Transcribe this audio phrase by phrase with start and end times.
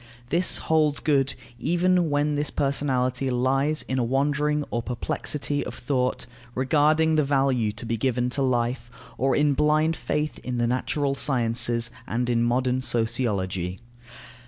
[0.29, 6.25] This holds good even when this personality lies in a wandering or perplexity of thought
[6.55, 11.13] regarding the value to be given to life, or in blind faith in the natural
[11.13, 13.79] sciences and in modern sociology.